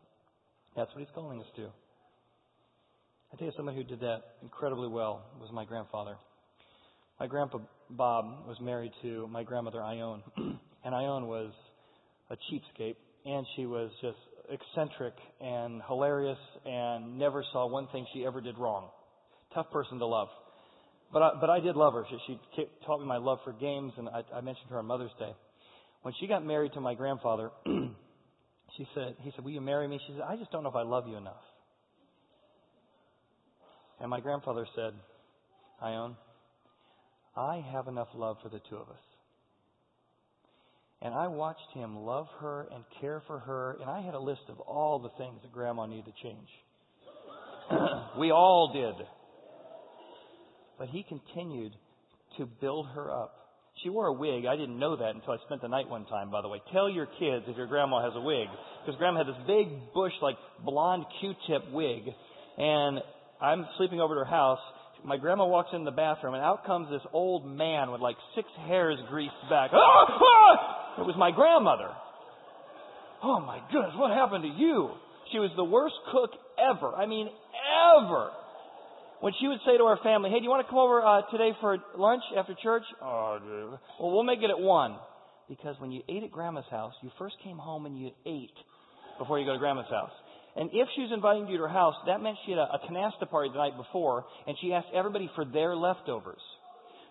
[0.76, 1.68] That's what He's calling us to.
[3.32, 6.16] I tell you, someone who did that incredibly well was my grandfather.
[7.18, 7.58] My grandpa
[7.90, 10.22] Bob was married to my grandmother Ione,
[10.84, 11.52] and Ione was
[12.30, 14.18] a cheapskate, and she was just
[14.50, 18.88] eccentric and hilarious, and never saw one thing she ever did wrong.
[19.54, 20.28] Tough person to love,
[21.12, 22.04] but I, but I did love her.
[22.10, 25.10] She, she taught me my love for games, and I, I mentioned her on Mother's
[25.18, 25.32] Day.
[26.02, 27.50] When she got married to my grandfather,
[28.76, 30.00] she said, he said, will you marry me?
[30.06, 31.42] She said, I just don't know if I love you enough.
[34.00, 34.92] And my grandfather said,
[35.80, 36.16] Ione,
[37.36, 39.02] I have enough love for the two of us.
[41.00, 44.42] And I watched him love her and care for her, and I had a list
[44.48, 46.48] of all the things that grandma needed to change.
[48.18, 49.06] we all did.
[50.78, 51.72] But he continued
[52.38, 53.41] to build her up.
[53.82, 54.44] She wore a wig.
[54.46, 56.60] I didn't know that until I spent the night one time, by the way.
[56.72, 58.46] Tell your kids if your grandma has a wig.
[58.84, 62.02] Because grandma had this big bush, like blonde Q-tip wig.
[62.58, 63.00] And
[63.40, 64.60] I'm sleeping over at her house.
[65.04, 68.46] My grandma walks in the bathroom and out comes this old man with like six
[68.68, 69.70] hairs greased back.
[69.72, 70.06] Ah!
[70.08, 71.00] Ah!
[71.00, 71.90] It was my grandmother.
[73.22, 74.90] Oh my goodness, what happened to you?
[75.32, 76.94] She was the worst cook ever.
[76.94, 77.28] I mean,
[77.98, 78.30] ever
[79.22, 81.22] when she would say to our family, "Hey, do you want to come over uh,
[81.30, 83.78] today for lunch after church?" Oh, dude.
[84.02, 84.98] well, we'll make it at one.
[85.48, 88.56] Because when you ate at Grandma's house, you first came home and you ate
[89.18, 90.10] before you go to Grandma's house.
[90.56, 92.80] And if she was inviting you to her house, that meant she had a, a
[92.88, 96.40] canasta party the night before, and she asked everybody for their leftovers.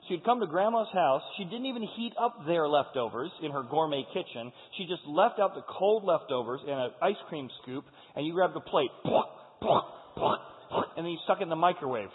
[0.03, 1.21] So you'd come to Grandma's house.
[1.37, 4.51] She didn't even heat up their leftovers in her gourmet kitchen.
[4.77, 8.55] She just left out the cold leftovers in an ice cream scoop, and you grabbed
[8.55, 8.91] a plate
[10.97, 12.09] and then you stuck it in the microwave.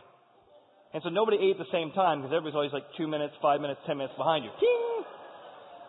[0.95, 3.61] And so nobody ate at the same time because everybody's always like two minutes, five
[3.61, 4.51] minutes, ten minutes behind you.
[4.59, 5.05] Ting!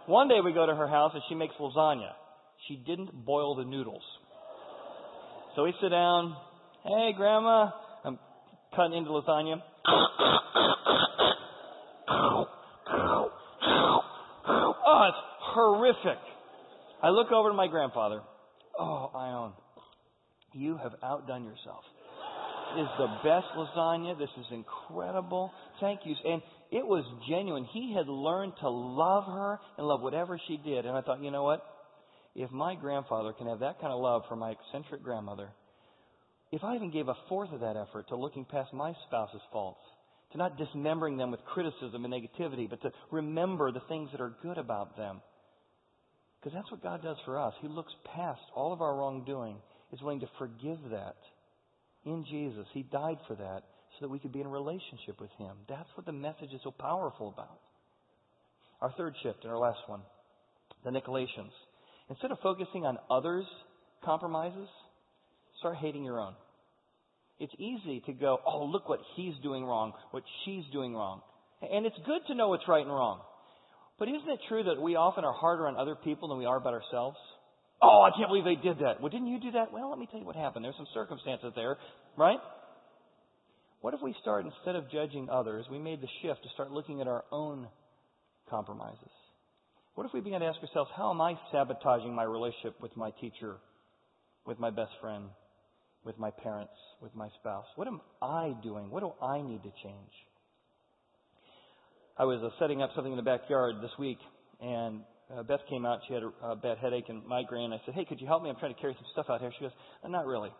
[0.07, 2.11] One day we go to her house and she makes lasagna.
[2.67, 4.03] She didn't boil the noodles.
[5.55, 6.35] So we sit down.
[6.83, 7.71] Hey, Grandma.
[8.03, 8.19] I'm
[8.75, 9.61] cutting into lasagna.
[14.89, 15.17] Oh, it's
[15.53, 16.19] horrific.
[17.03, 18.21] I look over to my grandfather.
[18.79, 19.53] Oh, Ione,
[20.53, 21.83] you have outdone yourself
[22.77, 24.17] is the best lasagna.
[24.17, 25.51] This is incredible.
[25.79, 26.15] Thank you.
[26.25, 27.65] And it was genuine.
[27.73, 30.85] He had learned to love her and love whatever she did.
[30.85, 31.63] And I thought, you know what?
[32.35, 35.49] If my grandfather can have that kind of love for my eccentric grandmother,
[36.51, 39.81] if I even gave a fourth of that effort to looking past my spouse's faults,
[40.31, 44.35] to not dismembering them with criticism and negativity, but to remember the things that are
[44.41, 45.21] good about them.
[46.39, 47.53] Because that's what God does for us.
[47.61, 49.57] He looks past all of our wrongdoing,
[49.91, 51.15] is willing to forgive that
[52.07, 52.65] in Jesus.
[52.73, 53.63] He died for that
[53.99, 55.55] so that we could be in a relationship with Him.
[55.69, 57.59] That's what the message is so powerful about.
[58.81, 60.01] Our third shift and our last one,
[60.83, 61.51] the Nicolaitans.
[62.09, 63.45] Instead of focusing on others'
[64.03, 64.69] compromises,
[65.59, 66.33] start hating your own.
[67.39, 71.21] It's easy to go, oh, look what he's doing wrong, what she's doing wrong.
[71.61, 73.21] And it's good to know what's right and wrong.
[73.99, 76.57] But isn't it true that we often are harder on other people than we are
[76.57, 77.17] about ourselves?
[77.81, 79.01] Oh, I can't believe they did that.
[79.01, 79.71] Well, didn't you do that?
[79.71, 80.65] Well, let me tell you what happened.
[80.65, 81.77] There's some circumstances there,
[82.17, 82.39] right?
[83.81, 87.01] What if we start, instead of judging others, we made the shift to start looking
[87.01, 87.67] at our own
[88.49, 89.11] compromises?
[89.93, 93.11] What if we began to ask ourselves, how am I sabotaging my relationship with my
[93.21, 93.57] teacher,
[94.45, 95.25] with my best friend,
[96.03, 97.65] with my parents, with my spouse?
[97.75, 98.89] What am I doing?
[98.89, 100.11] What do I need to change?
[102.17, 104.17] I was uh, setting up something in the backyard this week,
[104.59, 105.01] and
[105.35, 105.99] uh, Beth came out.
[106.07, 107.73] She had a, a bad headache and migraine.
[107.73, 108.49] I said, "Hey, could you help me?
[108.49, 110.51] I'm trying to carry some stuff out here." She goes, uh, "Not really."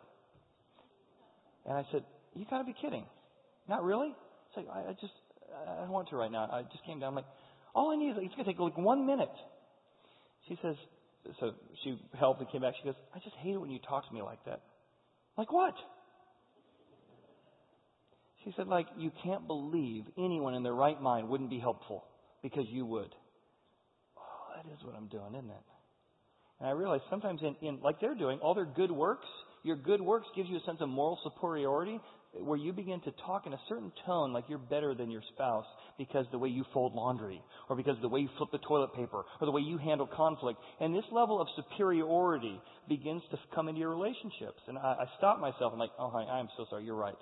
[1.65, 2.03] And I said,
[2.35, 3.05] "You got to be kidding!
[3.67, 4.13] Not really?"
[4.47, 5.13] It's like I, I just
[5.67, 6.49] I don't want to right now.
[6.51, 7.09] I just came down.
[7.09, 7.25] I'm like,
[7.73, 9.31] all I need is it's going to take like one minute.
[10.47, 10.75] She says,
[11.39, 11.51] so
[11.83, 12.73] she helped and came back.
[12.79, 14.61] She goes, I just hate it when you talk to me like that.
[15.37, 15.73] Like what?
[18.43, 22.05] She said, like, you can't believe anyone in their right mind wouldn't be helpful
[22.41, 23.13] because you would.
[24.73, 25.65] Is what I'm doing, isn't it?
[26.59, 29.27] And I realize sometimes in, in like they're doing, all their good works,
[29.63, 31.99] your good works gives you a sense of moral superiority
[32.33, 35.65] where you begin to talk in a certain tone like you're better than your spouse
[35.97, 39.23] because the way you fold laundry or because the way you flip the toilet paper
[39.41, 40.59] or the way you handle conflict.
[40.79, 44.61] And this level of superiority begins to come into your relationships.
[44.67, 45.73] And I, I stop myself.
[45.73, 46.85] I'm like, oh, I, I'm so sorry.
[46.85, 47.17] You're right.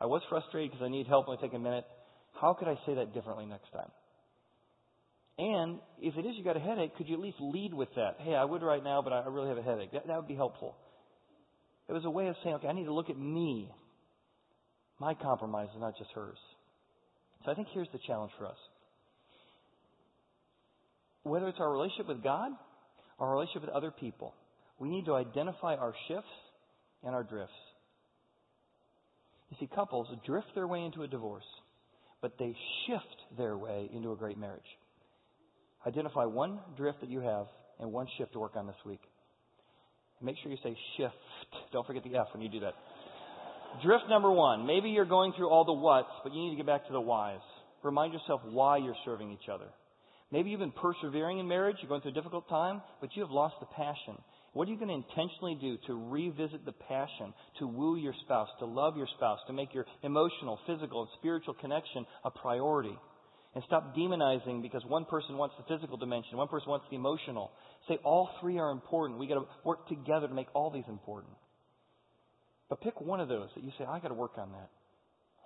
[0.00, 1.28] I was frustrated because I need help.
[1.28, 1.84] Me take a minute.
[2.40, 3.90] How could I say that differently next time?
[5.40, 8.16] And if it is you got a headache, could you at least lead with that?
[8.18, 9.90] Hey, I would right now, but I really have a headache.
[9.92, 10.76] That, that would be helpful.
[11.88, 13.70] It was a way of saying, okay, I need to look at me
[15.00, 16.36] my compromise is not just hers.
[17.44, 18.56] So I think here's the challenge for us.
[21.22, 22.52] Whether it's our relationship with God
[23.18, 24.34] or our relationship with other people,
[24.78, 26.28] we need to identify our shifts
[27.02, 27.54] and our drifts.
[29.50, 31.44] You see, couples drift their way into a divorce,
[32.20, 32.54] but they
[32.86, 34.60] shift their way into a great marriage.
[35.86, 37.46] Identify one drift that you have
[37.78, 39.00] and one shift to work on this week.
[40.20, 41.14] make sure you say shift.
[41.72, 42.74] Don't forget the F when you do that.
[43.82, 44.66] Drift number one.
[44.66, 47.00] Maybe you're going through all the whats, but you need to get back to the
[47.00, 47.40] whys.
[47.82, 49.66] Remind yourself why you're serving each other.
[50.32, 53.30] Maybe you've been persevering in marriage, you're going through a difficult time, but you have
[53.30, 54.16] lost the passion.
[54.52, 58.48] What are you going to intentionally do to revisit the passion, to woo your spouse,
[58.58, 62.96] to love your spouse, to make your emotional, physical, and spiritual connection a priority?
[63.54, 67.50] And stop demonizing because one person wants the physical dimension, one person wants the emotional.
[67.88, 69.18] Say all three are important.
[69.18, 71.32] We got to work together to make all these important.
[72.68, 74.70] But pick one of those that you say, I got to work on that.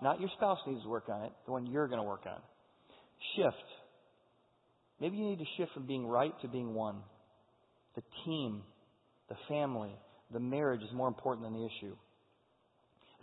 [0.02, 2.40] Not your spouse needs to work on it, the one you're going to work on.
[3.36, 3.56] Shift.
[5.00, 6.96] Maybe you need to shift from being right to being one.
[7.96, 8.62] The team,
[9.30, 9.96] the family,
[10.30, 11.96] the marriage is more important than the issue.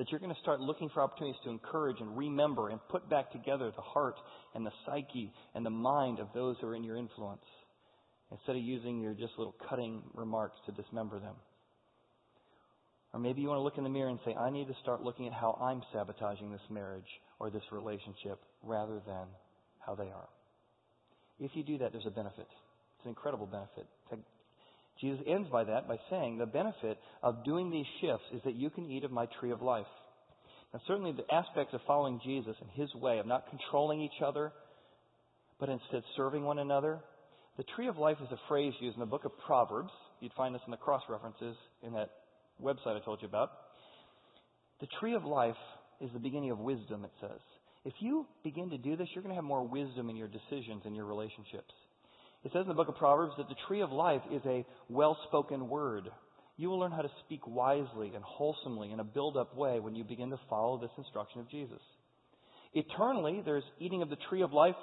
[0.01, 3.31] That you're going to start looking for opportunities to encourage and remember and put back
[3.31, 4.15] together the heart
[4.55, 7.45] and the psyche and the mind of those who are in your influence
[8.31, 11.35] instead of using your just little cutting remarks to dismember them.
[13.13, 15.03] Or maybe you want to look in the mirror and say, I need to start
[15.03, 17.05] looking at how I'm sabotaging this marriage
[17.37, 19.27] or this relationship rather than
[19.85, 20.29] how they are.
[21.39, 22.47] If you do that, there's a benefit.
[22.49, 23.85] It's an incredible benefit.
[25.01, 28.69] Jesus ends by that by saying the benefit of doing these shifts is that you
[28.69, 29.87] can eat of my tree of life.
[30.73, 34.53] Now, certainly the aspects of following Jesus and his way of not controlling each other,
[35.59, 36.99] but instead serving one another.
[37.57, 39.91] The tree of life is a phrase used in the book of Proverbs.
[40.21, 42.09] You'd find this in the cross references in that
[42.63, 43.49] website I told you about.
[44.79, 45.55] The tree of life
[45.99, 47.39] is the beginning of wisdom, it says.
[47.83, 50.83] If you begin to do this, you're going to have more wisdom in your decisions
[50.85, 51.73] and your relationships.
[52.43, 55.17] It says in the book of Proverbs that the tree of life is a well
[55.27, 56.09] spoken word.
[56.57, 59.95] You will learn how to speak wisely and wholesomely in a build up way when
[59.95, 61.81] you begin to follow this instruction of Jesus.
[62.73, 64.75] Eternally, there's eating of the tree of life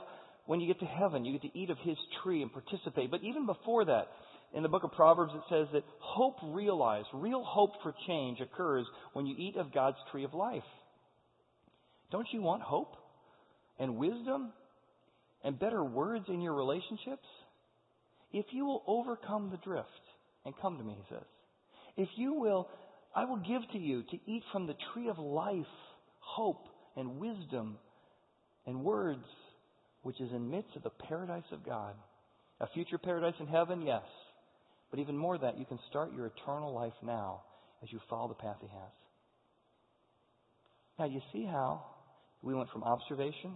[0.46, 1.24] when you get to heaven.
[1.24, 3.11] You get to eat of his tree and participate.
[3.11, 4.09] But even before that,
[4.54, 8.86] in the book of Proverbs, it says that hope realized, real hope for change occurs
[9.12, 10.62] when you eat of God's tree of life.
[12.11, 12.94] Don't you want hope
[13.78, 14.52] and wisdom
[15.44, 17.26] and better words in your relationships?
[18.32, 19.88] If you will overcome the drift
[20.44, 21.24] and come to me, he says,
[21.96, 22.68] if you will,
[23.14, 25.66] I will give to you to eat from the tree of life,
[26.20, 27.78] hope, and wisdom
[28.66, 29.24] and words
[30.02, 31.94] which is in midst of the paradise of God.
[32.60, 34.02] A future paradise in heaven, yes.
[34.90, 37.42] But even more that, you can start your eternal life now
[37.82, 38.92] as you follow the path He has.
[40.98, 41.84] Now, you see how
[42.42, 43.54] we went from observation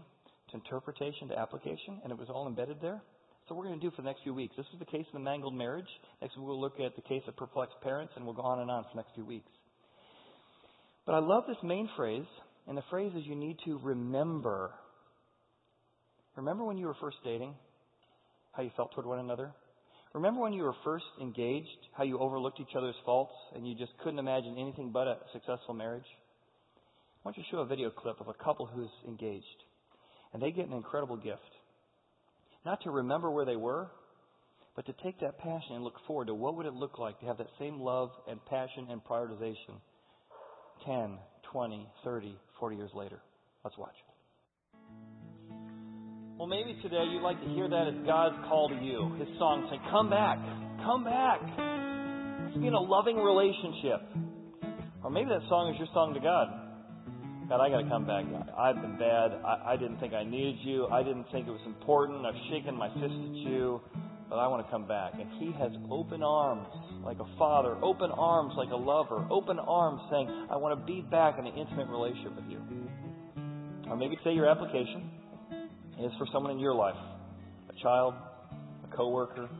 [0.51, 3.03] to interpretation to application, and it was all embedded there?
[3.49, 4.55] So we're going to do for the next few weeks.
[4.57, 5.89] This is the case of the mangled marriage.
[6.21, 8.85] Next we'll look at the case of perplexed parents, and we'll go on and on
[8.85, 9.51] for the next few weeks.
[11.07, 12.27] But I love this main phrase,
[12.69, 14.71] and the phrase is you need to remember.
[16.37, 17.55] Remember when you were first dating,
[18.53, 19.51] how you felt toward one another?
[20.15, 21.67] Remember when you were first engaged,
[21.97, 25.75] how you overlooked each other's faults and you just couldn't imagine anything but a successful
[25.75, 26.05] marriage?
[27.25, 29.47] I want you to show a video clip of a couple who's engaged.
[30.33, 31.41] And they get an incredible gift.
[32.65, 33.91] Not to remember where they were,
[34.77, 37.27] but to take that passion and look forward to what would it look like to
[37.27, 39.81] have that same love and passion and prioritization
[40.87, 41.19] 10,
[41.53, 43.21] 20, 30, 40 years later.
[43.65, 43.95] Let's watch.
[46.39, 49.15] Well, maybe today you'd like to hear that as God's call to you.
[49.19, 50.39] His song saying, Come back,
[50.83, 51.41] come back.
[52.47, 54.01] Let's be in a loving relationship.
[55.05, 56.62] Or maybe that song is your song to God.
[57.53, 58.25] God, I got to come back.
[58.57, 59.33] I've been bad.
[59.45, 60.87] I, I didn't think I needed you.
[60.87, 62.25] I didn't think it was important.
[62.25, 63.79] I've shaken my fist at you,
[64.31, 65.13] but I want to come back.
[65.21, 66.67] And He has open arms
[67.05, 71.03] like a father, open arms like a lover, open arms saying, I want to be
[71.03, 72.59] back in an intimate relationship with you.
[73.87, 75.11] Or maybe today your application
[76.01, 76.97] is for someone in your life,
[77.69, 78.15] a child,
[78.91, 79.51] a coworker,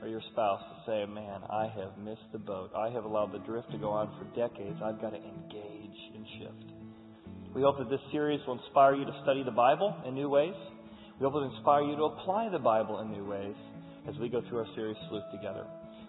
[0.00, 2.70] or your spouse to say, man, I have missed the boat.
[2.76, 4.78] I have allowed the drift to go on for decades.
[4.84, 5.79] I've got to engage.
[7.54, 10.54] We hope that this series will inspire you to study the Bible in new ways.
[11.18, 13.56] We hope it will inspire you to apply the Bible in new ways
[14.08, 15.66] as we go through our series Sleuth together.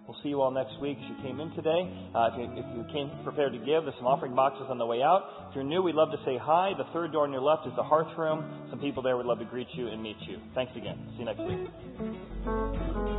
[0.08, 1.88] We'll see you all next week as you came in today.
[2.14, 4.86] Uh, if, you, if you came prepared to give, there's some offering boxes on the
[4.86, 5.48] way out.
[5.50, 6.72] If you're new, we'd love to say hi.
[6.78, 8.68] The third door on your left is the hearth room.
[8.70, 10.38] Some people there would love to greet you and meet you.
[10.54, 10.98] Thanks again.
[11.14, 13.11] See you next week.